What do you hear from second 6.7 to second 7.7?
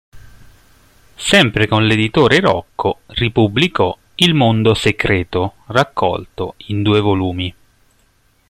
due volumi.